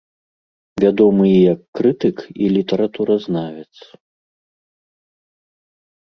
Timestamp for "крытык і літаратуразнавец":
1.79-3.83